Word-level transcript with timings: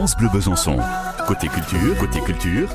France 0.00 0.16
Bleu 0.16 0.28
Besançon. 0.28 0.76
Côté 1.28 1.46
culture, 1.48 1.98
côté 1.98 2.20
culture, 2.20 2.68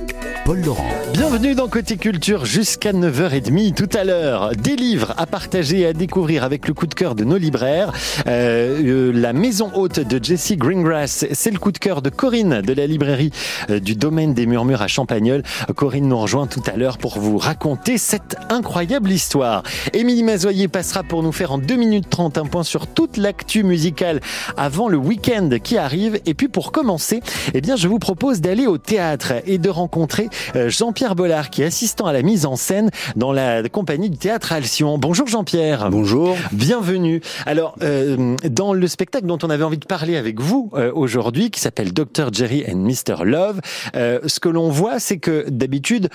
Paul 0.46 0.62
Laurent. 0.62 0.90
Bienvenue 1.14 1.56
dans 1.56 1.68
Côté 1.68 1.98
Culture 1.98 2.46
jusqu'à 2.46 2.92
9h30 2.92 3.74
tout 3.74 3.90
à 3.98 4.04
l'heure. 4.04 4.52
Des 4.56 4.76
livres 4.76 5.16
à 5.18 5.26
partager 5.26 5.80
et 5.80 5.86
à 5.88 5.94
découvrir 5.94 6.44
avec 6.44 6.68
le 6.68 6.76
coup 6.76 6.86
de 6.86 6.94
cœur 6.94 7.16
de 7.16 7.24
nos 7.24 7.38
libraires. 7.38 7.92
Euh, 8.28 9.10
euh, 9.10 9.12
la 9.12 9.34
maison 9.34 9.72
haute 9.74 10.00
de 10.02 10.24
Jesse 10.24 10.54
Greengrass, 10.58 11.26
c'est 11.32 11.50
le 11.50 11.58
coup 11.58 11.72
de 11.72 11.80
cœur 11.80 12.04
de 12.04 12.12
Corinne 12.12 12.62
de 12.62 12.74
la 12.74 12.86
librairie 12.86 13.32
euh, 13.72 13.80
du 13.80 13.96
domaine 13.96 14.36
des 14.36 14.46
murmures 14.46 14.84
à 14.84 14.88
Champagnol. 14.88 15.42
Corinne 15.76 16.08
nous 16.08 16.20
rejoint 16.20 16.46
tout 16.46 16.62
à 16.72 16.78
l'heure 16.78 17.00
pour 17.00 17.18
vous 17.18 17.40
raconter 17.40 17.98
cette 17.98 18.36
incroyable 18.50 19.12
histoire. 19.12 19.64
Émilie 19.94 20.22
Mazoyer 20.22 20.68
passera 20.68 21.02
pour 21.02 21.24
nous 21.24 21.32
faire 21.32 21.54
en 21.54 21.58
2 21.58 21.76
minutes 21.76 22.10
30 22.10 22.38
un 22.38 22.46
point 22.46 22.64
sur 22.64 22.86
toute 22.86 23.18
l'actu 23.18 23.64
musicale 23.64 24.20
avant 24.58 24.90
le 24.90 24.98
week-end 24.98 25.50
qui 25.64 25.80
arrive. 25.80 26.20
Et 26.28 26.36
puis 26.36 26.50
pour 26.50 26.72
commencer, 26.72 27.22
eh 27.56 27.62
bien, 27.62 27.78
je 27.78 27.88
vous 27.88 27.98
propose 27.98 28.43
d'aller 28.44 28.68
au 28.68 28.78
théâtre 28.78 29.34
et 29.48 29.58
de 29.58 29.70
rencontrer 29.70 30.28
euh, 30.56 30.70
Jean-Pierre 30.70 31.16
Bollard, 31.16 31.50
qui 31.50 31.62
est 31.62 31.66
assistant 31.66 32.06
à 32.08 32.14
la 32.14 32.22
mise 32.22 32.46
en 32.46 32.58
scène 32.58 32.92
dans 33.16 33.32
la 33.32 33.68
compagnie 33.70 34.10
du 34.10 34.18
théâtre 34.18 34.52
Alcyon. 34.52 34.98
Bonjour 34.98 35.28
Jean-Pierre. 35.28 35.90
Bonjour. 35.90 36.36
Bienvenue. 36.52 37.22
Alors, 37.46 37.76
euh, 37.82 38.36
dans 38.44 38.74
le 38.74 38.88
spectacle 38.88 39.26
dont 39.26 39.38
on 39.44 39.50
avait 39.50 39.64
envie 39.64 39.78
de 39.78 39.86
parler 39.86 40.18
avec 40.18 40.42
vous 40.42 40.70
euh, 40.74 40.92
aujourd'hui, 40.94 41.52
qui 41.52 41.62
s'appelle 41.62 41.94
Dr. 41.94 42.34
Jerry 42.34 42.66
and 42.70 42.76
Mr. 42.76 43.24
Love, 43.24 43.62
ce 43.94 44.40
que 44.42 44.50
l'on 44.50 44.70
voit, 44.70 45.00
c'est 45.00 45.18
que 45.18 45.46
d'habitude, 45.50 46.10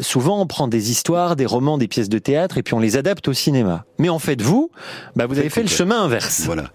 souvent 0.00 0.40
on 0.40 0.46
prend 0.46 0.68
des 0.68 0.92
histoires, 0.92 1.34
des 1.34 1.46
romans, 1.46 1.78
des 1.78 1.88
pièces 1.88 2.08
de 2.08 2.18
théâtre, 2.18 2.58
et 2.58 2.62
puis 2.62 2.74
on 2.74 2.78
les 2.78 2.96
adapte 2.96 3.26
au 3.26 3.32
cinéma. 3.32 3.84
Mais 3.98 4.08
en 4.08 4.20
fait, 4.20 4.40
vous, 4.40 4.70
bah, 5.16 5.26
vous 5.26 5.38
avez 5.38 5.50
fait 5.50 5.62
le 5.62 5.68
chemin 5.68 6.02
inverse. 6.04 6.42
Voilà. 6.44 6.70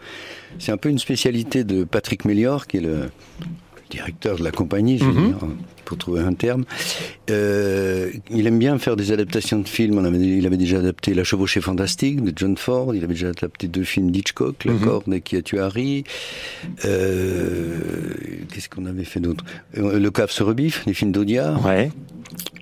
C'est 0.60 0.72
un 0.72 0.78
peu 0.78 0.90
une 0.90 1.00
spécialité 1.00 1.64
de 1.64 1.86
Patrick 1.86 2.26
Mélior, 2.26 2.68
qui 2.68 2.78
est 2.78 2.82
le 2.82 3.10
directeur 3.90 4.38
de 4.38 4.44
la 4.44 4.52
compagnie, 4.52 4.98
je 4.98 5.06
veux 5.06 5.12
mhm. 5.12 5.28
dire, 5.28 5.38
pour 5.88 5.98
trouver 5.98 6.20
un 6.22 6.34
terme. 6.34 6.66
Euh, 7.32 8.12
il 8.30 8.46
aime 8.46 8.60
bien 8.60 8.78
faire 8.78 8.98
des 8.98 9.12
adaptations 9.14 9.60
de 9.60 9.68
films. 9.68 10.14
il 10.22 10.46
avait 10.46 10.58
déjà 10.58 10.80
adapté 10.80 11.14
La 11.14 11.24
chevauchée 11.24 11.62
fantastique 11.62 12.22
de 12.24 12.34
John 12.36 12.58
Ford. 12.58 12.94
Il 12.94 13.04
avait 13.04 13.14
déjà 13.14 13.30
adapté 13.30 13.68
deux 13.68 13.86
films 13.86 14.12
d'Hitchcock, 14.12 14.66
La 14.66 14.74
corde 14.74 15.12
et 15.14 15.22
Qui 15.22 15.38
a 15.38 15.42
tué 15.42 15.60
Harry. 15.60 16.04
Euh, 16.86 17.78
Qu'est-ce 18.54 18.70
qu'on 18.70 18.86
avait 18.86 19.06
fait 19.06 19.22
d'autre? 19.22 19.46
Euh, 19.78 19.98
Le 19.98 20.12
cave 20.12 20.30
se 20.30 20.44
rebiffe, 20.44 20.86
les 20.86 20.94
films 20.94 21.14
d'Audiard. 21.14 21.66
Ouais. 21.66 21.90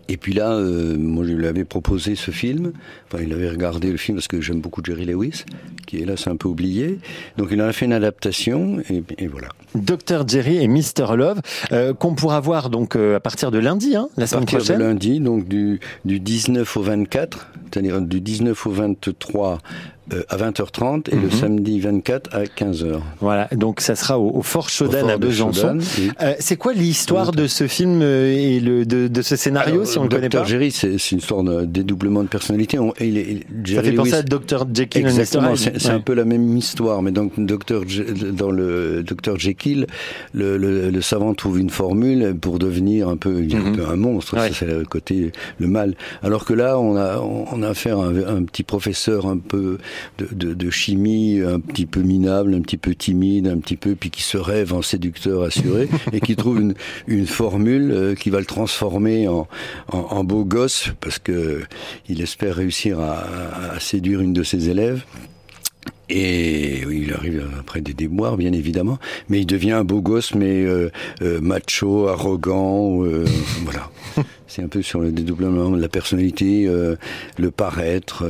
Et 0.07 0.17
puis 0.17 0.33
là, 0.33 0.51
euh, 0.53 0.95
moi 0.97 1.25
je 1.25 1.33
lui 1.33 1.47
avais 1.47 1.65
proposé 1.65 2.15
ce 2.15 2.29
film. 2.29 2.73
Enfin, 3.11 3.23
il 3.23 3.33
avait 3.33 3.49
regardé 3.49 3.91
le 3.91 3.97
film 3.97 4.17
parce 4.17 4.27
que 4.27 4.39
j'aime 4.39 4.61
beaucoup 4.61 4.81
Jerry 4.83 5.05
Lewis, 5.05 5.45
qui 5.87 5.97
est 5.99 6.05
là, 6.05 6.15
c'est 6.15 6.29
un 6.29 6.35
peu 6.35 6.47
oublié. 6.47 6.99
Donc 7.37 7.49
il 7.51 7.59
en 7.61 7.65
a 7.65 7.73
fait 7.73 7.85
une 7.85 7.93
adaptation 7.93 8.79
et, 8.89 9.03
et 9.17 9.27
voilà. 9.27 9.47
Dr 9.73 10.27
Jerry 10.27 10.57
et 10.57 10.67
Mr 10.67 11.15
Love, 11.17 11.41
euh, 11.71 11.93
qu'on 11.93 12.13
pourra 12.13 12.39
voir 12.39 12.69
donc 12.69 12.95
euh, 12.95 13.14
à 13.15 13.19
partir 13.19 13.51
de 13.51 13.57
lundi, 13.57 13.95
hein, 13.95 14.09
la 14.17 14.27
semaine 14.27 14.45
prochaine. 14.45 14.59
À 14.59 14.59
partir 14.59 14.77
de 14.77 14.83
lundi, 14.83 15.19
donc 15.19 15.47
du, 15.47 15.79
du 16.05 16.19
19 16.19 16.77
au 16.77 16.81
24, 16.81 17.47
c'est-à-dire 17.75 18.01
du 18.01 18.21
19 18.21 18.67
au 18.67 18.71
23 18.71 19.59
euh, 20.13 20.21
à 20.29 20.37
20h30 20.37 21.09
et 21.11 21.15
le 21.15 21.23
mhm. 21.23 21.31
samedi 21.31 21.79
24 21.79 22.35
à 22.35 22.43
15h. 22.43 22.99
Voilà, 23.21 23.47
donc 23.55 23.81
ça 23.81 23.95
sera 23.95 24.19
au, 24.19 24.43
Fort 24.43 24.69
Chaudin 24.69 25.09
à 25.09 25.17
Besançon. 25.17 25.79
Euh, 26.21 26.35
c'est 26.37 26.57
quoi 26.57 26.73
l'histoire 26.73 27.31
de 27.31 27.47
ce 27.47 27.65
film 27.65 28.01
euh, 28.03 28.31
et 28.31 28.59
le, 28.59 28.85
de, 28.85 29.07
de 29.07 29.21
ce 29.23 29.35
scénario 29.35 29.83
si 29.83 29.97
on 29.97 30.03
le 30.03 30.09
connaît 30.09 30.29
pas 30.29 30.43
Jerry, 30.43 30.69
c'est 30.69 30.95
une 31.11 31.17
histoire 31.17 31.41
de 31.41 31.65
dédoublement 31.65 32.21
de 32.21 32.27
personnalité. 32.27 32.77
On, 32.77 32.93
il 33.01 33.45
Jerry 33.63 33.83
ça 33.83 33.91
fait 33.91 33.95
penser 33.95 34.13
à 34.13 34.21
Dr 34.21 34.67
Jekyll 34.71 35.01
Exactement, 35.01 35.55
c'est 35.55 35.89
un 35.89 36.01
peu 36.01 36.13
la 36.13 36.25
même 36.25 36.55
histoire, 36.55 37.01
mais 37.01 37.11
donc 37.11 37.31
Dr 37.39 37.81
dans 38.31 38.51
le 38.51 39.01
Dr 39.01 39.39
Jekyll, 39.39 39.87
le, 40.35 40.57
le, 40.57 40.91
le, 40.91 41.01
savant 41.01 41.33
trouve 41.33 41.59
une 41.59 41.71
formule 41.71 42.35
pour 42.39 42.59
devenir 42.59 43.09
un 43.09 43.17
peu, 43.17 43.37
un, 43.37 43.57
mhm. 43.57 43.75
peu 43.75 43.87
un 43.87 43.95
monstre. 43.95 44.37
C'est 44.53 44.67
le 44.67 44.85
côté 44.85 45.31
le 45.57 45.67
mal. 45.67 45.95
Alors 46.21 46.45
que 46.45 46.53
là, 46.53 46.79
on 46.79 46.95
a 46.95 47.17
on 47.17 47.63
a 47.63 47.64
affaire 47.67 47.99
à 47.99 48.05
un, 48.05 48.37
un 48.37 48.43
petit 48.43 48.63
professeur 48.63 49.25
un 49.25 49.37
peu 49.37 49.77
de, 50.17 50.53
de, 50.53 50.69
chimie 50.69 51.41
un 51.41 51.59
petit 51.59 51.85
peu 51.85 52.01
minable, 52.01 52.53
un 52.55 52.61
petit 52.61 52.77
peu 52.77 52.95
timide, 52.95 53.47
un 53.47 53.57
petit 53.57 53.77
peu, 53.77 53.95
puis 53.95 54.09
qui 54.09 54.23
se 54.23 54.37
rêve 54.37 54.73
en 54.73 54.81
séducteur 54.81 55.43
assuré 55.43 55.89
et 56.13 56.19
qui 56.19 56.35
trouve 56.35 56.59
une, 56.59 56.73
une 57.07 57.27
formule 57.27 57.91
euh, 57.91 58.15
qui 58.15 58.29
va 58.29 58.39
le 58.39 58.45
transformer 58.45 59.27
en, 59.27 59.47
en, 59.89 60.23
beau 60.23 60.43
gosse 60.43 60.89
parce 61.01 61.19
que 61.19 61.61
il 62.09 62.21
espère 62.21 62.55
réussir 62.55 62.99
à, 62.99 63.73
à 63.73 63.79
séduire 63.79 64.21
une 64.21 64.33
de 64.33 64.43
ses 64.43 64.69
élèves. 64.69 65.03
Et 66.09 66.81
il 66.81 67.13
arrive 67.13 67.47
après 67.59 67.81
des 67.81 67.93
déboires, 67.93 68.37
bien 68.37 68.53
évidemment, 68.53 68.99
mais 69.29 69.39
il 69.39 69.45
devient 69.45 69.71
un 69.71 69.83
beau 69.83 70.01
gosse, 70.01 70.35
mais 70.35 70.63
euh, 70.63 70.91
euh, 71.21 71.41
macho, 71.41 72.07
arrogant, 72.07 73.03
voilà. 73.63 73.89
C'est 74.47 74.61
un 74.61 74.67
peu 74.67 74.81
sur 74.81 74.99
le 74.99 75.11
dédoublement 75.11 75.71
de 75.71 75.81
la 75.81 75.89
personnalité, 75.89 76.65
le 76.65 77.51
paraître 77.51 78.23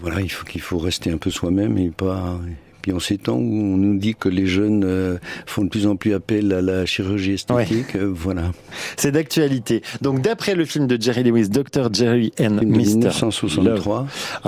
voilà, 0.00 0.20
il 0.20 0.30
faut 0.30 0.44
qu'il 0.44 0.60
faut 0.60 0.78
rester 0.78 1.10
un 1.10 1.18
peu 1.18 1.30
soi-même 1.30 1.78
et 1.78 1.90
pas. 1.90 2.38
Puis 2.86 2.94
en 2.94 3.00
ces 3.00 3.18
temps 3.18 3.34
où 3.34 3.40
on 3.40 3.76
nous 3.76 3.98
dit 3.98 4.14
que 4.14 4.28
les 4.28 4.46
jeunes 4.46 4.84
euh, 4.84 5.18
font 5.44 5.64
de 5.64 5.68
plus 5.68 5.88
en 5.88 5.96
plus 5.96 6.14
appel 6.14 6.52
à 6.52 6.62
la 6.62 6.86
chirurgie 6.86 7.32
esthétique, 7.32 7.96
euh, 7.96 8.08
voilà. 8.14 8.52
C'est 8.96 9.10
d'actualité. 9.10 9.82
Donc 10.02 10.20
d'après 10.20 10.54
le 10.54 10.64
film 10.64 10.86
de 10.86 10.96
Jerry 11.02 11.24
Lewis, 11.24 11.48
Dr. 11.48 11.92
Jerry 11.92 12.32
and 12.38 12.60
Mr. 12.62 12.64
1963, 12.64 14.06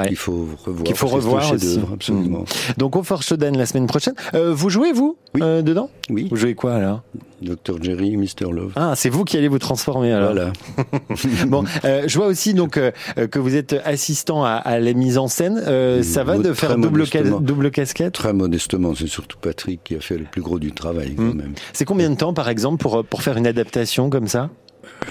il 0.08 0.14
faut 0.14 0.46
revoir. 0.64 0.86
Il 0.86 0.94
faut 0.94 1.08
revoir 1.08 1.52
aussi. 1.52 1.80
absolument. 1.92 2.42
Hmm. 2.42 2.72
Donc 2.76 2.94
au 2.94 3.02
Fort 3.02 3.24
la 3.40 3.66
semaine 3.66 3.88
prochaine. 3.88 4.14
Euh, 4.34 4.54
vous 4.54 4.70
jouez 4.70 4.92
vous 4.92 5.16
dedans? 5.34 5.90
Oui. 6.10 6.28
Vous 6.30 6.36
jouez 6.36 6.54
quoi 6.54 6.74
alors 6.74 7.02
Dr 7.42 7.82
Jerry, 7.82 8.16
Mr 8.16 8.50
Love. 8.50 8.72
Ah, 8.76 8.94
c'est 8.96 9.10
vous 9.10 9.24
qui 9.24 9.36
allez 9.36 9.48
vous 9.48 9.58
transformer 9.58 10.12
alors. 10.12 10.32
Voilà. 10.32 10.52
bon, 11.46 11.64
euh, 11.84 12.04
je 12.06 12.18
vois 12.18 12.26
aussi 12.26 12.54
donc 12.54 12.76
euh, 12.76 12.90
que 13.30 13.38
vous 13.38 13.54
êtes 13.54 13.76
assistant 13.84 14.44
à, 14.44 14.52
à 14.52 14.78
la 14.78 14.92
mise 14.92 15.18
en 15.18 15.28
scène. 15.28 15.62
Euh, 15.66 16.02
ça 16.02 16.24
va 16.24 16.38
de 16.38 16.52
faire 16.52 16.76
double, 16.76 17.04
double 17.40 17.70
casquette? 17.70 18.14
Très 18.14 18.32
modestement, 18.32 18.94
c'est 18.94 19.06
surtout 19.06 19.38
Patrick 19.38 19.84
qui 19.84 19.94
a 19.94 20.00
fait 20.00 20.18
le 20.18 20.24
plus 20.24 20.42
gros 20.42 20.58
du 20.58 20.72
travail 20.72 21.14
quand 21.14 21.22
hmm. 21.22 21.36
même. 21.36 21.52
C'est 21.72 21.84
combien 21.84 22.10
de 22.10 22.16
temps 22.16 22.34
par 22.34 22.48
exemple 22.48 22.78
pour 22.78 23.04
pour 23.04 23.22
faire 23.22 23.36
une 23.36 23.46
adaptation 23.46 24.10
comme 24.10 24.26
ça? 24.26 24.50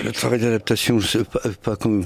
Le 0.03 0.11
travail 0.11 0.39
d'adaptation, 0.39 0.99
je 0.99 1.07
sais 1.07 1.23
pas, 1.23 1.39
pas 1.63 1.75
comme 1.75 2.03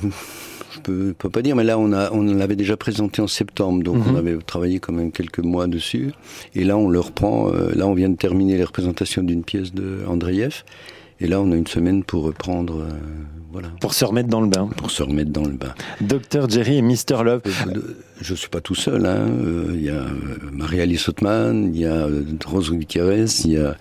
peux, 0.83 1.13
peux 1.17 1.29
pas 1.29 1.41
dire, 1.41 1.55
mais 1.55 1.63
là 1.63 1.77
on 1.77 1.93
a, 1.93 2.11
on 2.11 2.23
l'avait 2.23 2.55
déjà 2.55 2.77
présenté 2.77 3.21
en 3.21 3.27
septembre, 3.27 3.83
donc 3.83 3.97
on 4.07 4.11
mhm. 4.11 4.15
avait 4.15 4.37
travaillé 4.37 4.79
quand 4.79 4.93
même 4.93 5.11
quelques 5.11 5.39
mois 5.39 5.67
dessus. 5.67 6.11
Et 6.55 6.63
là 6.63 6.77
on 6.77 6.89
le 6.89 6.99
reprend. 6.99 7.51
Euh, 7.53 7.71
là 7.75 7.87
on 7.87 7.93
vient 7.93 8.09
de 8.09 8.17
terminer 8.17 8.57
les 8.57 8.63
représentations 8.63 9.23
d'une 9.23 9.43
pièce 9.43 9.73
de 9.73 9.99
Andreev. 10.07 10.63
Et 11.19 11.27
là 11.27 11.41
on 11.41 11.51
a 11.51 11.55
une 11.55 11.67
semaine 11.67 12.03
pour 12.03 12.23
reprendre. 12.23 12.81
Euh, 12.81 12.89
voilà. 13.51 13.67
Pour 13.81 13.93
se 13.93 14.05
remettre 14.05 14.29
dans 14.29 14.39
le 14.39 14.47
bain. 14.47 14.69
Pour 14.77 14.91
se 14.91 15.03
remettre 15.03 15.31
dans 15.31 15.43
le 15.43 15.51
bain. 15.51 15.73
Docteur 15.99 16.49
Jerry 16.49 16.77
et 16.77 16.81
Mr 16.81 17.23
Love. 17.23 17.41
Euh, 17.45 17.81
je 18.21 18.33
suis 18.33 18.47
pas 18.47 18.61
tout 18.61 18.75
seul. 18.75 19.05
Hein. 19.05 19.27
Il 19.73 19.83
y 19.83 19.89
a 19.89 20.05
Marie-Alice 20.53 21.09
Ottman, 21.09 21.71
il 21.73 21.81
y 21.81 21.85
a 21.85 22.07
Rose 22.45 22.71
Gutiérrez, 22.71 23.25
il 23.43 23.51
y 23.51 23.57
a, 23.57 23.75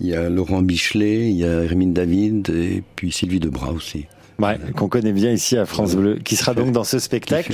il 0.00 0.08
y 0.08 0.14
a 0.14 0.28
Laurent 0.28 0.60
Bichelet, 0.60 1.30
il 1.30 1.36
y 1.36 1.44
a 1.44 1.62
Hermine 1.62 1.94
David 1.94 2.50
et 2.50 2.82
puis 2.96 3.12
Sylvie 3.12 3.40
Debras 3.40 3.72
aussi. 3.72 4.06
Ouais, 4.38 4.58
qu'on 4.76 4.88
connaît 4.88 5.12
bien 5.12 5.30
ici 5.30 5.56
à 5.56 5.64
France 5.64 5.94
Bleu, 5.94 6.18
qui 6.24 6.36
sera 6.36 6.54
donc 6.54 6.72
dans 6.72 6.84
ce 6.84 6.98
spectacle. 6.98 7.52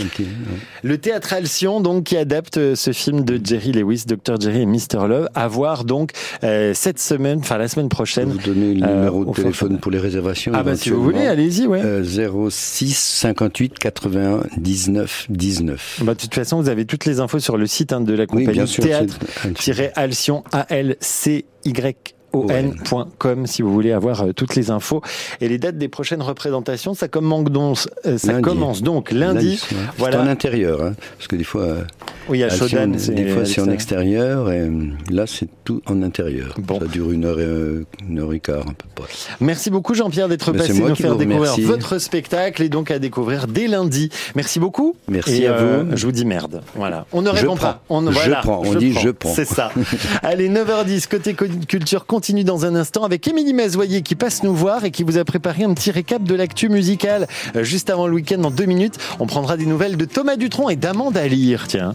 Le 0.83 0.99
théâtre 0.99 1.35
Alcyon, 1.35 1.81
donc, 1.81 2.05
qui 2.05 2.17
adapte 2.17 2.57
euh, 2.57 2.75
ce 2.75 2.93
film 2.93 3.25
de 3.25 3.39
Jerry 3.43 3.73
Lewis, 3.73 4.05
Dr. 4.07 4.41
Jerry 4.41 4.63
et 4.63 4.67
Mr. 4.67 5.07
Love, 5.07 5.29
à 5.35 5.47
voir 5.47 5.85
donc 5.85 6.13
euh, 6.43 6.73
cette 6.75 6.99
semaine, 6.99 7.41
enfin 7.41 7.59
la 7.59 7.69
semaine 7.69 7.89
prochaine. 7.89 8.31
Vous 8.31 8.39
donnez 8.39 8.75
le 8.75 8.87
numéro 8.87 9.25
de 9.27 9.33
téléphone 9.33 9.79
pour 9.79 9.91
les 9.91 9.99
réservations. 9.99 10.53
Ah 10.55 10.63
bah 10.63 10.77
si 10.77 10.91
vous 10.91 11.03
voulez, 11.03 11.27
allez-y, 11.27 11.67
ouais. 11.67 11.83
06 12.03 12.97
58 12.97 13.79
81 13.79 14.41
19 14.57 15.27
19. 15.29 16.01
Bah 16.03 16.15
de 16.15 16.19
toute 16.19 16.35
façon, 16.35 16.61
vous 16.61 16.69
avez 16.69 16.87
toutes 16.87 17.05
les 17.05 17.21
infos 17.21 17.41
sur 17.41 17.57
le 17.57 17.67
site 17.67 17.93
hein, 17.93 18.01
de 18.01 18.15
la 18.15 18.27
compagnie 18.27 18.65
théâtre-alcyon, 18.65 20.45
A-L-C-Y 20.53 22.15
on.com 22.33 23.47
si 23.47 23.63
vous 23.63 23.73
voulez 23.73 23.93
avoir 23.93 24.23
euh, 24.23 24.33
toutes 24.33 24.55
les 24.55 24.71
infos 24.71 25.03
et 25.41 25.49
les 25.49 25.59
dates 25.59 25.79
des 25.79 25.89
prochaines 25.89 26.23
représentations. 26.23 26.95
Ça 26.95 27.09
commence 27.09 27.45
donc, 27.45 27.79
euh, 28.07 28.19
ça 28.19 28.41
commence 28.41 28.83
donc 28.83 29.11
lundi. 29.11 29.61
Voilà. 29.99 30.23
en 30.23 30.27
intérieur, 30.27 30.83
hein, 30.83 30.95
parce 31.17 31.29
que 31.29 31.37
des 31.37 31.45
fois, 31.45 31.63
euh, 31.63 31.85
oui, 32.29 32.43
à 32.43 32.49
Shodan, 32.49 32.89
des 32.89 33.29
fois 33.29 33.45
c'est 33.45 33.61
en 33.61 33.71
extérieur 33.71 34.51
et 34.51 34.71
là 35.11 35.27
c'est 35.27 35.49
tout 35.65 35.83
en 35.87 36.03
intérieur. 36.03 36.55
Ça 36.57 36.87
dure 36.87 37.11
une 37.11 37.25
heure 37.25 37.41
et, 37.41 37.85
une 38.09 38.19
heure 38.19 38.33
et 38.33 38.41
quart 38.41 38.67
un 38.69 38.73
peu 38.73 38.87
pas. 38.95 39.05
Merci 39.41 39.71
beaucoup 39.71 39.95
Jean-Pierre 39.95 40.29
d'être 40.29 40.53
passé 40.53 40.75
nous 40.75 40.95
faire 40.95 41.17
découvrir 41.17 41.55
votre 41.61 41.99
spectacle 41.99 42.63
et 42.63 42.69
donc 42.69 42.91
à 42.91 42.99
découvrir 42.99 43.47
dès 43.47 43.67
lundi. 43.67 44.11
Merci 44.35 44.61
beaucoup. 44.61 44.97
Merci 45.09 45.47
à 45.47 45.57
vous. 45.57 45.97
Je 45.97 46.07
vous 46.07 46.13
dis 46.13 46.25
merde. 46.25 46.63
Voilà. 46.75 47.07
On 47.13 47.23
ne 47.23 47.31
répond 47.31 47.57
pas. 47.57 47.83
On, 47.89 48.11
je 48.11 48.41
prends. 48.43 48.63
On 48.65 48.75
dit 48.75 48.95
je 48.99 49.11
prends. 49.11 49.35
C'est 49.35 49.45
ça. 49.45 49.73
Allez 50.23 50.49
9h10 50.49 51.09
côté 51.09 51.35
culture 51.35 52.07
continue 52.21 52.45
dans 52.45 52.67
un 52.67 52.75
instant 52.75 53.05
avec 53.05 53.27
Émilie 53.29 53.55
Mazoyer 53.55 54.03
qui 54.03 54.15
passe 54.15 54.43
nous 54.43 54.55
voir 54.55 54.85
et 54.85 54.91
qui 54.91 55.05
vous 55.05 55.17
a 55.17 55.25
préparé 55.25 55.65
un 55.65 55.73
petit 55.73 55.91
récap 55.91 56.23
de 56.23 56.35
l'actu 56.35 56.69
musicale. 56.69 57.27
Euh, 57.57 57.65
juste 57.65 57.89
avant 57.89 58.07
le 58.07 58.13
week-end, 58.13 58.37
dans 58.37 58.51
deux 58.51 58.67
minutes, 58.67 58.99
on 59.21 59.27
prendra 59.27 59.57
des 59.57 59.65
nouvelles 59.65 59.97
de 59.97 60.05
Thomas 60.05 60.37
Dutronc 60.37 60.69
et 60.69 60.77
d'Amanda 60.77 61.27
Lear. 61.27 61.67
Tiens. 61.67 61.95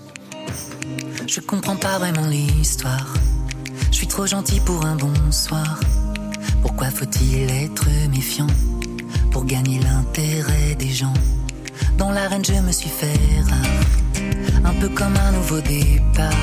Je 1.27 1.41
comprends 1.41 1.75
pas 1.75 1.99
vraiment 1.99 2.25
l'histoire 2.25 3.13
Je 3.91 3.97
suis 3.97 4.07
trop 4.07 4.25
gentil 4.25 4.59
pour 4.61 4.83
un 4.83 4.95
bonsoir. 4.95 5.79
Pourquoi 6.63 6.87
faut-il 6.87 7.43
être 7.63 7.85
méfiant 8.09 8.47
pour 9.29 9.45
gagner 9.45 9.79
l'intérêt 9.79 10.73
des 10.73 10.89
gens? 10.89 11.13
Dans 11.99 12.09
l'arène, 12.09 12.43
je 12.43 12.53
me 12.53 12.71
suis 12.71 12.89
fait 12.89 13.13
rare, 13.47 14.65
un 14.65 14.73
peu 14.81 14.89
comme 14.89 15.13
un 15.17 15.33
nouveau 15.33 15.61
départ. 15.61 16.33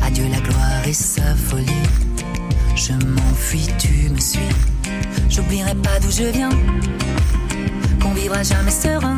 Adieu 0.00 0.26
la 0.30 0.38
gloire 0.38 0.86
et 0.86 0.92
sa 0.92 1.34
folie. 1.34 2.13
Je 2.86 2.92
m'enfuis, 2.92 3.66
tu 3.78 4.10
me 4.10 4.20
suis. 4.20 4.40
J'oublierai 5.30 5.74
pas 5.76 5.98
d'où 6.00 6.10
je 6.10 6.24
viens, 6.24 6.50
qu'on 8.02 8.12
vivra 8.12 8.42
jamais 8.42 8.70
serein. 8.70 9.16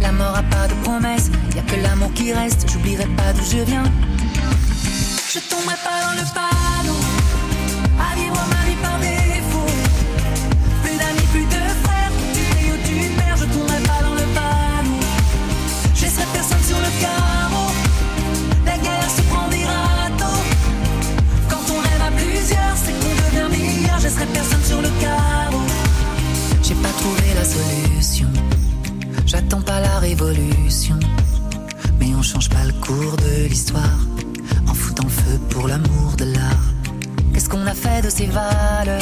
La 0.00 0.10
mort 0.10 0.34
a 0.34 0.42
pas 0.42 0.66
de 0.66 0.74
promesse, 0.82 1.30
y 1.54 1.60
a 1.60 1.62
que 1.62 1.80
l'amour 1.80 2.12
qui 2.14 2.32
reste. 2.32 2.68
J'oublierai 2.72 3.06
pas 3.16 3.32
d'où 3.34 3.44
je 3.44 3.62
viens. 3.62 3.84
Je 5.32 5.38
tomberai 5.48 5.76
pas 5.84 6.00
dans 6.06 6.20
le 6.20 6.26
panneau, 6.34 6.57
Qu'on 37.48 37.66
a 37.66 37.74
fait 37.74 38.02
de 38.02 38.10
ces 38.10 38.26
valeurs 38.26 39.00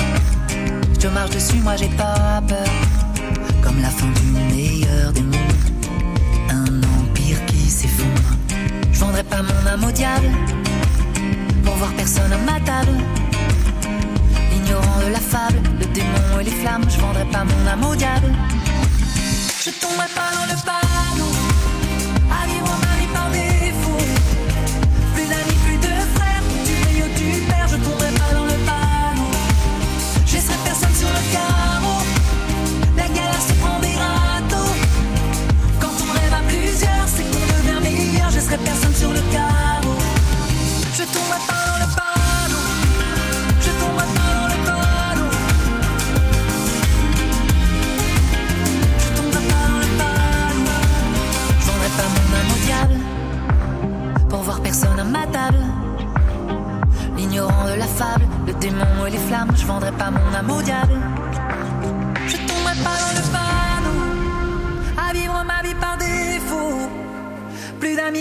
Je 1.00 1.08
marche 1.08 1.30
dessus, 1.30 1.56
moi 1.56 1.74
j'ai 1.76 1.88
pas 1.88 2.40
peur, 2.46 2.68
comme 3.62 3.80
la 3.82 3.90
fin 3.90 4.06
du 4.06 4.54
meilleur 4.54 5.12
des 5.12 5.22
mondes. 5.22 5.34
Un 6.50 6.82
empire 7.00 7.44
qui 7.46 7.68
s'effondre. 7.68 8.30
Je 8.92 8.98
vendrai 9.00 9.24
pas 9.24 9.42
mon 9.42 9.66
âme 9.68 9.84
au 9.84 9.90
diable 9.90 10.28
pour 11.64 11.74
voir 11.74 11.92
personne 11.94 12.32
à 12.32 12.38
ma 12.38 12.60
table. 12.60 12.96
Ignorant 14.54 15.00
de 15.06 15.12
la 15.12 15.20
fable, 15.20 15.60
le 15.80 15.86
démon 15.86 16.40
et 16.40 16.44
les 16.44 16.50
flammes, 16.50 16.84
je 16.88 17.00
vendrai 17.00 17.24
pas 17.26 17.44
mon 17.44 17.66
âme 17.66 17.84
au 17.84 17.94
diable. 17.96 18.32
Je 19.64 19.70
tomberai 19.70 20.08
pas 20.14 20.25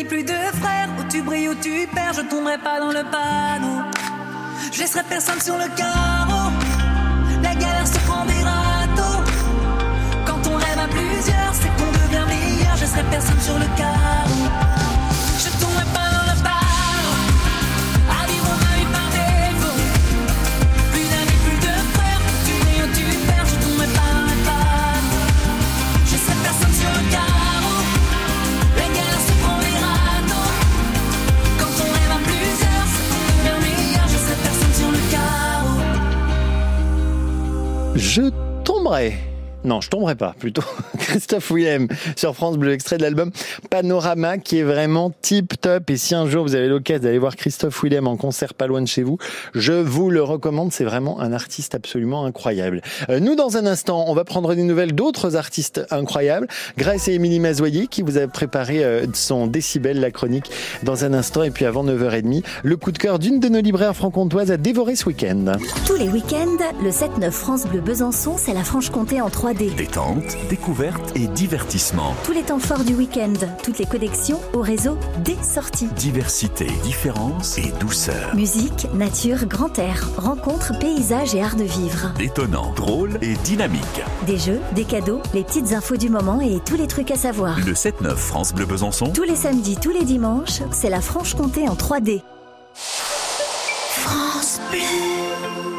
plus 0.03 0.23
de 0.23 0.33
frères. 0.61 0.89
Où 0.99 1.03
tu 1.09 1.21
brilles, 1.21 1.49
où 1.49 1.55
tu 1.55 1.87
perds. 1.93 2.13
Je 2.13 2.21
tomberai 2.21 2.57
pas 2.57 2.79
dans 2.79 2.91
le 2.91 3.03
panneau. 3.03 3.83
Je 4.71 4.79
laisserai 4.79 5.03
personne 5.03 5.39
sur 5.39 5.57
le 5.57 5.67
carreau. 5.75 6.51
La 7.43 7.53
galère 7.53 7.87
se 7.87 7.99
prend 7.99 8.25
des 8.25 8.41
râteaux. 8.43 9.23
Quand 10.25 10.49
on 10.49 10.55
rêve 10.55 10.79
à 10.79 10.87
plusieurs, 10.87 11.53
c'est 11.53 11.69
qu'on 11.77 11.91
devient 11.91 12.25
meilleur. 12.27 12.75
Je 12.77 12.85
serai 12.85 13.03
personne 13.11 13.39
sur 13.41 13.59
le 13.59 13.65
carreau. 13.77 14.24
Tomberai. 38.85 39.34
Non, 39.65 39.81
je 39.81 39.89
tomberai 39.89 40.13
pas, 40.13 40.35
plutôt. 40.37 40.63
Christophe 40.99 41.51
Willem 41.51 41.87
sur 42.15 42.35
France 42.35 42.57
Bleu, 42.57 42.71
extrait 42.71 42.97
de 42.97 43.01
l'album 43.01 43.31
Panorama 43.71 44.37
qui 44.37 44.59
est 44.59 44.63
vraiment 44.63 45.11
tip 45.21 45.59
top. 45.59 45.89
Et 45.89 45.97
si 45.97 46.13
un 46.13 46.27
jour 46.27 46.43
vous 46.43 46.53
avez 46.53 46.67
l'occasion 46.67 47.03
d'aller 47.03 47.17
voir 47.17 47.35
Christophe 47.35 47.83
Willem 47.83 48.07
en 48.07 48.15
concert 48.15 48.53
pas 48.53 48.67
loin 48.67 48.81
de 48.81 48.87
chez 48.87 49.01
vous, 49.01 49.17
je 49.55 49.73
vous 49.73 50.11
le 50.11 50.21
recommande. 50.21 50.71
C'est 50.71 50.83
vraiment 50.83 51.19
un 51.19 51.33
artiste 51.33 51.73
absolument 51.73 52.25
incroyable. 52.25 52.81
Euh, 53.09 53.19
nous, 53.19 53.35
dans 53.35 53.57
un 53.57 53.65
instant, 53.65 54.05
on 54.07 54.13
va 54.13 54.23
prendre 54.23 54.53
des 54.53 54.61
nouvelles 54.61 54.93
d'autres 54.93 55.35
artistes 55.35 55.81
incroyables. 55.89 56.47
Grace 56.77 57.07
et 57.07 57.13
Émilie 57.13 57.39
Mazoyer 57.39 57.87
qui 57.87 58.03
vous 58.03 58.19
a 58.19 58.27
préparé 58.27 58.83
euh, 58.83 59.07
son 59.13 59.47
décibel, 59.47 59.99
la 59.99 60.11
chronique, 60.11 60.51
dans 60.83 61.05
un 61.05 61.13
instant. 61.13 61.41
Et 61.41 61.49
puis 61.49 61.65
avant 61.65 61.83
9h30, 61.83 62.43
le 62.63 62.77
coup 62.77 62.91
de 62.91 62.99
cœur 62.99 63.17
d'une 63.17 63.39
de 63.39 63.49
nos 63.49 63.61
libraires 63.61 63.95
franc-comtoises 63.95 64.51
à 64.51 64.57
dévorer 64.57 64.95
ce 64.95 65.07
week-end. 65.07 65.53
Tous 65.87 65.95
les 65.95 66.07
week-ends, 66.07 66.57
le 66.83 66.91
7-9 66.91 67.31
France 67.31 67.65
Bleu 67.65 67.81
Besançon, 67.81 68.35
c'est 68.37 68.53
la 68.53 68.63
Franche-Comté 68.63 69.21
en 69.21 69.29
3D. 69.55 69.75
Détente, 69.75 70.37
découverte 70.49 71.15
et 71.15 71.27
divertissement. 71.27 72.15
Tous 72.23 72.31
les 72.31 72.43
temps 72.43 72.59
forts 72.59 72.83
du 72.83 72.93
week-end, 72.93 73.33
toutes 73.63 73.79
les 73.79 73.85
connexions 73.85 74.39
au 74.53 74.61
réseau 74.61 74.97
des 75.23 75.37
sorties. 75.41 75.87
Diversité, 75.95 76.65
différence 76.83 77.57
et 77.57 77.71
douceur. 77.79 78.35
Musique, 78.35 78.87
nature, 78.93 79.45
grand 79.45 79.77
air, 79.79 80.07
rencontres, 80.17 80.77
paysages 80.79 81.35
et 81.35 81.41
art 81.41 81.55
de 81.55 81.63
vivre. 81.63 82.13
Détonnant, 82.17 82.71
drôle 82.73 83.17
et 83.21 83.35
dynamique. 83.43 83.81
Des 84.25 84.37
jeux, 84.37 84.59
des 84.73 84.85
cadeaux, 84.85 85.21
les 85.33 85.43
petites 85.43 85.73
infos 85.73 85.97
du 85.97 86.09
moment 86.09 86.41
et 86.41 86.59
tous 86.65 86.75
les 86.75 86.87
trucs 86.87 87.11
à 87.11 87.15
savoir. 87.15 87.57
Le 87.59 87.73
7-9 87.73 88.15
France 88.15 88.53
Bleu 88.53 88.65
Besançon. 88.65 89.11
Tous 89.13 89.23
les 89.23 89.35
samedis, 89.35 89.77
tous 89.77 89.91
les 89.91 90.03
dimanches, 90.03 90.61
c'est 90.71 90.89
la 90.89 91.01
Franche-Comté 91.01 91.67
en 91.67 91.75
3D. 91.75 92.21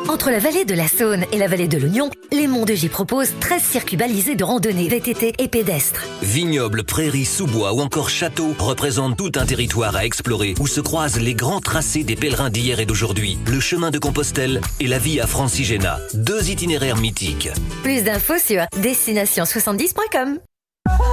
Entre 0.09 0.31
la 0.31 0.39
vallée 0.39 0.65
de 0.65 0.75
la 0.75 0.87
Saône 0.87 1.25
et 1.33 1.39
la 1.39 1.49
vallée 1.49 1.67
de 1.67 1.79
l'Oignon, 1.79 2.11
les 2.31 2.47
Monts 2.47 2.65
de 2.65 2.75
J 2.75 2.89
proposent 2.89 3.33
13 3.41 3.61
circuits 3.61 3.97
balisés 3.97 4.37
de 4.37 4.45
randonnée, 4.45 4.89
VTT 4.89 5.35
et 5.39 5.49
pédestres. 5.49 6.05
Vignobles, 6.23 6.85
prairies, 6.85 7.25
sous-bois 7.25 7.73
ou 7.73 7.81
encore 7.81 8.09
châteaux 8.09 8.55
représentent 8.59 9.17
tout 9.17 9.33
un 9.35 9.45
territoire 9.45 9.97
à 9.97 10.05
explorer 10.05 10.55
où 10.61 10.69
se 10.69 10.81
croisent 10.81 11.19
les 11.19 11.35
grands 11.35 11.61
tracés 11.61 12.05
des 12.05 12.15
pèlerins 12.15 12.51
d'hier 12.51 12.79
et 12.79 12.87
d'aujourd'hui, 12.87 13.37
le 13.51 13.59
chemin 13.59 13.91
de 13.91 13.99
Compostelle 13.99 14.61
et 14.79 14.87
la 14.87 14.99
vie 14.99 15.21
à 15.21 15.27
Francigena. 15.27 15.99
Deux 16.15 16.51
itinéraires 16.51 16.99
mythiques. 16.99 17.49
Plus 17.83 18.03
d'infos 18.05 18.39
sur 18.39 18.63
destination70.com. 18.81 20.39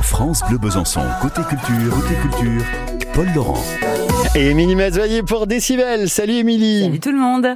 France 0.03 0.41
Bleu 0.47 0.59
Besançon. 0.59 1.01
Côté 1.19 1.41
culture, 1.49 1.95
côté 1.95 2.13
culture. 2.21 2.63
Paul 3.13 3.27
Laurent. 3.33 3.63
Et 4.35 4.49
Émilie 4.49 4.75
Mazoyer 4.75 5.23
pour 5.23 5.47
Décibel. 5.47 6.09
Salut 6.09 6.33
Émilie. 6.33 6.83
Salut 6.83 6.99
tout 6.99 7.11
le 7.11 7.17
monde 7.17 7.47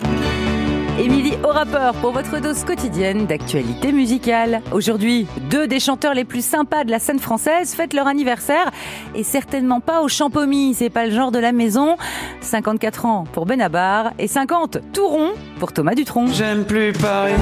Émilie 1.00 1.38
au 1.44 1.50
rapport 1.50 1.94
pour 2.02 2.12
votre 2.12 2.42
dose 2.42 2.64
quotidienne 2.64 3.28
d'actualité 3.28 3.92
musicale. 3.92 4.62
Aujourd'hui, 4.72 5.28
deux 5.52 5.68
des 5.68 5.80
chanteurs 5.80 6.16
les 6.16 6.26
plus 6.26 6.44
sympas 6.44 6.86
de 6.86 6.90
la 6.92 6.98
scène 6.98 7.20
française 7.20 7.76
fêtent 7.76 7.94
leur 7.94 8.08
anniversaire 8.08 8.72
et 9.14 9.24
certainement 9.24 9.80
pas 9.80 10.02
au 10.02 10.08
Champomy, 10.08 10.74
c'est 10.74 10.90
pas 10.90 11.06
le 11.06 11.12
genre 11.12 11.32
de 11.32 11.38
la 11.38 11.52
maison. 11.52 11.98
54 12.42 13.06
ans 13.06 13.26
pour 13.32 13.46
Benabar 13.46 14.12
et 14.18 14.28
50 14.28 14.80
tout 14.92 15.08
rond 15.08 15.34
pour 15.60 15.72
Thomas 15.72 15.94
Dutronc. 15.94 16.28
J'aime 16.34 16.66
plus 16.66 16.94
Paris. 16.94 17.34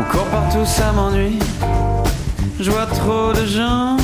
Encore 0.00 0.26
partout 0.26 0.64
ça 0.64 0.92
m'ennuie. 0.92 1.38
Je 2.58 2.70
vois 2.70 2.86
trop 2.86 3.34
de 3.34 3.44
gens. 3.44 3.98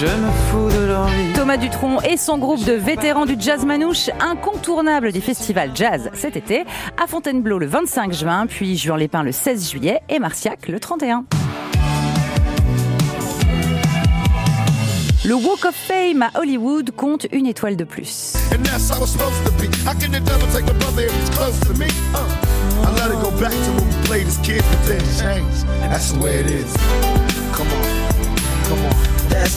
Je 0.00 0.06
me 0.06 0.30
fous 0.30 0.78
de 0.78 0.86
leur 0.86 1.06
vie. 1.08 1.32
Thomas 1.34 1.56
Dutronc 1.56 2.00
et 2.02 2.16
son 2.16 2.38
groupe 2.38 2.64
de 2.64 2.72
vétérans 2.72 3.26
du 3.26 3.34
jazz 3.36 3.64
manouche, 3.64 4.10
incontournable 4.20 5.10
du 5.10 5.20
festival 5.20 5.72
jazz 5.74 6.08
cet 6.14 6.36
été, 6.36 6.64
à 7.02 7.08
Fontainebleau 7.08 7.58
le 7.58 7.66
25 7.66 8.12
juin, 8.12 8.46
puis 8.46 8.76
Juan-les-Pins 8.76 9.24
le 9.24 9.32
16 9.32 9.72
juillet 9.72 10.00
et 10.08 10.20
Marciac 10.20 10.68
le 10.68 10.78
31. 10.78 11.24
Le 15.24 15.34
Walk 15.34 15.64
of 15.64 15.74
Fame 15.74 16.22
à 16.22 16.38
Hollywood 16.38 16.92
compte 16.92 17.26
une 17.32 17.46
étoile 17.46 17.74
de 17.74 17.82
plus. 17.82 18.34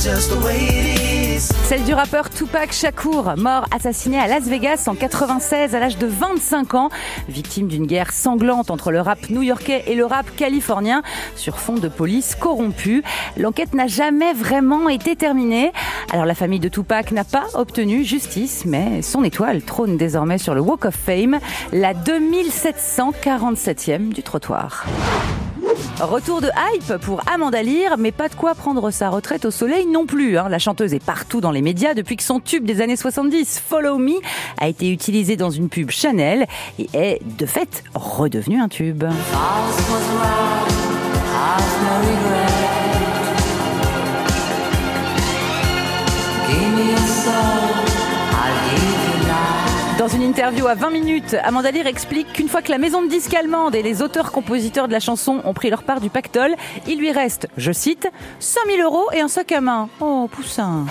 Celle 0.01 1.83
du 1.83 1.93
rappeur 1.93 2.31
Tupac 2.31 2.71
Shakur, 2.71 3.35
mort 3.37 3.67
assassiné 3.69 4.17
à 4.17 4.25
Las 4.25 4.45
Vegas 4.45 4.85
en 4.87 4.95
96 4.95 5.75
à 5.75 5.79
l'âge 5.79 5.99
de 5.99 6.07
25 6.07 6.73
ans, 6.73 6.89
victime 7.29 7.67
d'une 7.67 7.85
guerre 7.85 8.11
sanglante 8.11 8.71
entre 8.71 8.89
le 8.89 8.99
rap 8.99 9.29
new-yorkais 9.29 9.83
et 9.85 9.93
le 9.93 10.03
rap 10.03 10.35
californien 10.35 11.03
sur 11.35 11.59
fond 11.59 11.75
de 11.75 11.87
police 11.87 12.33
corrompue. 12.33 13.03
L'enquête 13.37 13.75
n'a 13.75 13.85
jamais 13.85 14.33
vraiment 14.33 14.89
été 14.89 15.15
terminée. 15.15 15.71
Alors 16.11 16.25
la 16.25 16.33
famille 16.33 16.59
de 16.59 16.69
Tupac 16.69 17.11
n'a 17.11 17.23
pas 17.23 17.45
obtenu 17.53 18.03
justice, 18.03 18.63
mais 18.65 19.03
son 19.03 19.23
étoile 19.23 19.61
trône 19.61 19.97
désormais 19.97 20.39
sur 20.39 20.55
le 20.55 20.61
Walk 20.61 20.85
of 20.85 20.95
Fame, 20.95 21.37
la 21.73 21.93
2747e 21.93 24.09
du 24.09 24.23
trottoir. 24.23 24.87
Retour 26.01 26.41
de 26.41 26.47
hype 26.73 26.97
pour 27.01 27.21
Amanda 27.31 27.61
Lear, 27.61 27.97
mais 27.99 28.11
pas 28.11 28.27
de 28.27 28.33
quoi 28.33 28.55
prendre 28.55 28.89
sa 28.89 29.09
retraite 29.09 29.45
au 29.45 29.51
soleil 29.51 29.85
non 29.85 30.07
plus. 30.07 30.37
hein. 30.37 30.49
La 30.49 30.57
chanteuse 30.57 30.95
est 30.95 31.03
partout 31.03 31.41
dans 31.41 31.51
les 31.51 31.61
médias 31.61 31.93
depuis 31.93 32.17
que 32.17 32.23
son 32.23 32.39
tube 32.39 32.65
des 32.65 32.81
années 32.81 32.95
70, 32.95 33.61
Follow 33.67 33.99
Me, 33.99 34.13
a 34.59 34.67
été 34.67 34.89
utilisé 34.91 35.35
dans 35.35 35.51
une 35.51 35.69
pub 35.69 35.91
Chanel 35.91 36.47
et 36.79 36.89
est 36.93 37.19
de 37.37 37.45
fait 37.45 37.83
redevenu 37.93 38.59
un 38.59 38.67
tube. 38.67 39.03
Dans 50.01 50.07
une 50.07 50.23
interview 50.23 50.65
à 50.65 50.73
20 50.73 50.89
minutes, 50.89 51.35
Amanda 51.43 51.69
Lear 51.69 51.85
explique 51.85 52.33
qu'une 52.33 52.49
fois 52.49 52.63
que 52.63 52.71
la 52.71 52.79
maison 52.79 53.03
de 53.03 53.07
disques 53.07 53.35
allemande 53.35 53.75
et 53.75 53.83
les 53.83 54.01
auteurs-compositeurs 54.01 54.87
de 54.87 54.93
la 54.93 54.99
chanson 54.99 55.41
ont 55.45 55.53
pris 55.53 55.69
leur 55.69 55.83
part 55.83 56.01
du 56.01 56.09
pactole, 56.09 56.55
il 56.87 56.97
lui 56.97 57.11
reste, 57.11 57.47
je 57.55 57.71
cite, 57.71 58.09
5000 58.39 58.81
euros 58.81 59.11
et 59.13 59.21
un 59.21 59.27
sac 59.27 59.51
à 59.51 59.61
main. 59.61 59.89
Oh, 59.99 60.27
poussin. 60.31 60.87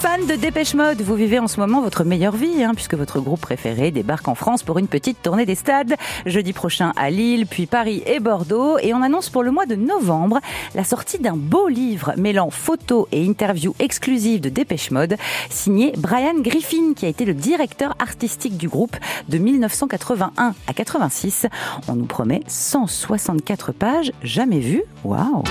Fan 0.00 0.26
de 0.26 0.34
Dépêche 0.34 0.74
Mode, 0.74 1.02
vous 1.02 1.14
vivez 1.14 1.38
en 1.38 1.46
ce 1.46 1.60
moment 1.60 1.80
votre 1.80 2.04
meilleure 2.04 2.34
vie, 2.34 2.64
hein, 2.64 2.72
puisque 2.74 2.94
votre 2.94 3.20
groupe 3.20 3.40
préféré 3.40 3.90
débarque 3.90 4.28
en 4.28 4.34
France 4.34 4.62
pour 4.62 4.78
une 4.78 4.88
petite 4.88 5.22
tournée 5.22 5.46
des 5.46 5.54
stades. 5.54 5.94
Jeudi 6.26 6.52
prochain 6.52 6.92
à 6.96 7.10
Lille, 7.10 7.46
puis 7.46 7.66
Paris 7.66 8.02
et 8.06 8.20
Bordeaux. 8.20 8.78
Et 8.78 8.94
on 8.94 9.02
annonce 9.02 9.28
pour 9.28 9.42
le 9.42 9.50
mois 9.50 9.66
de 9.66 9.74
novembre 9.74 10.40
la 10.74 10.84
sortie 10.84 11.18
d'un 11.18 11.36
beau 11.36 11.68
livre 11.68 12.14
mêlant 12.16 12.50
photos 12.50 13.06
et 13.12 13.26
interviews 13.28 13.74
exclusives 13.78 14.40
de 14.40 14.48
Dépêche 14.48 14.90
Mode, 14.90 15.16
signé 15.50 15.92
Brian 15.96 16.40
Griffin, 16.40 16.94
qui 16.94 17.06
a 17.06 17.08
été 17.08 17.24
le 17.24 17.34
directeur 17.34 17.94
artistique 17.98 18.56
du 18.56 18.68
groupe 18.68 18.96
de 19.28 19.38
1981 19.38 20.54
à 20.66 20.72
86. 20.72 21.46
On 21.88 21.94
nous 21.94 22.06
promet 22.06 22.42
164 22.46 23.72
pages, 23.72 24.12
jamais 24.22 24.60
vues. 24.60 24.84
Waouh! 25.04 25.44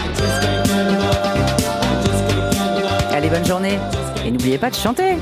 Bonne 3.29 3.45
journée. 3.45 3.77
Et 4.25 4.31
n'oubliez 4.31 4.57
pas 4.57 4.71
de 4.71 4.75
chanter. 4.75 5.15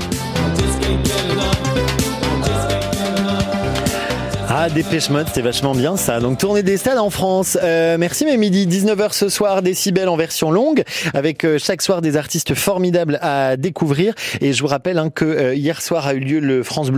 Ah, 4.50 4.70
Dépêche 4.70 5.10
Mode, 5.10 5.26
c'est 5.32 5.42
vachement 5.42 5.74
bien 5.74 5.98
ça. 5.98 6.18
Donc, 6.18 6.38
tournée 6.38 6.62
des 6.62 6.78
stades 6.78 6.96
en 6.96 7.10
France. 7.10 7.58
Euh, 7.62 7.98
merci, 7.98 8.24
mais 8.24 8.38
midi 8.38 8.66
19h 8.66 9.12
ce 9.12 9.28
soir, 9.28 9.60
Décibel 9.60 10.08
en 10.08 10.16
version 10.16 10.50
longue, 10.50 10.84
avec 11.12 11.44
euh, 11.44 11.58
chaque 11.58 11.82
soir 11.82 12.00
des 12.00 12.16
artistes 12.16 12.54
formidables 12.54 13.18
à 13.20 13.58
découvrir. 13.58 14.14
Et 14.40 14.54
je 14.54 14.62
vous 14.62 14.68
rappelle 14.68 14.96
hein, 14.96 15.10
que 15.10 15.26
euh, 15.26 15.54
hier 15.54 15.82
soir 15.82 16.06
a 16.06 16.14
eu 16.14 16.20
lieu 16.20 16.40
le 16.40 16.62
France 16.62 16.88
Bleu 16.90 16.96